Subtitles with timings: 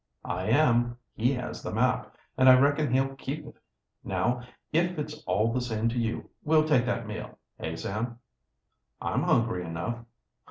[0.25, 0.97] "I am.
[1.13, 3.53] He has the map, and I reckon he'll keep it.
[4.03, 4.41] Now,
[4.73, 7.37] if it's all the same to you, we'll take that meal.
[7.59, 8.17] Eh, Sam?"
[8.99, 9.99] "I'm hungry enough."